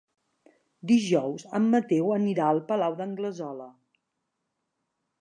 [0.91, 3.73] Dijous en Mateu anirà al Palau d'Anglesola.